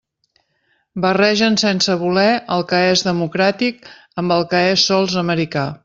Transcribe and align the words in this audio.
Barregen 1.03 1.59
sense 1.63 1.97
voler 2.05 2.25
el 2.57 2.65
que 2.73 2.81
és 2.95 3.05
democràtic 3.11 3.89
amb 4.23 4.39
el 4.39 4.49
que 4.55 4.65
és 4.75 4.89
sols 4.91 5.21
americà. 5.27 5.73